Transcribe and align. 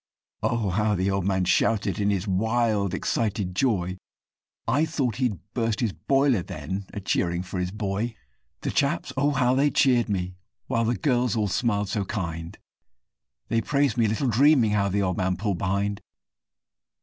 Oh! 0.41 0.71
how 0.71 0.95
the 0.95 1.11
old 1.11 1.25
man 1.25 1.45
shouted 1.45 1.99
in 1.99 2.09
his 2.09 2.27
wild, 2.27 2.91
excited 2.95 3.55
joy! 3.55 3.99
I 4.67 4.83
thought 4.83 5.17
he'd 5.17 5.37
burst 5.53 5.79
his 5.79 5.93
boiler 5.93 6.41
then, 6.41 6.87
a 6.91 6.99
cheering 6.99 7.43
for 7.43 7.59
his 7.59 7.69
boy; 7.69 8.15
The 8.61 8.71
chaps, 8.71 9.13
oh! 9.15 9.29
how 9.29 9.53
they 9.53 9.69
cheered 9.69 10.09
me, 10.09 10.33
while 10.65 10.85
the 10.85 10.95
girls 10.95 11.35
all 11.35 11.47
smiled 11.49 11.89
so 11.89 12.03
kind, 12.03 12.57
They 13.49 13.61
praised 13.61 13.95
me, 13.95 14.07
little 14.07 14.27
dreaming, 14.29 14.71
how 14.71 14.89
the 14.89 15.03
old 15.03 15.17
man 15.17 15.37
pulled 15.37 15.59
behind. 15.59 16.01